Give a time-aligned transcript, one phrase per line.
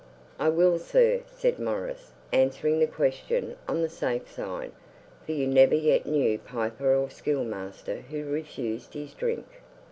[0.39, 4.71] 'I will, sir,' said Maurice, answering the question on the safe side,
[5.27, 9.45] for you never yet knew piper or schoolmaster who refused his drink.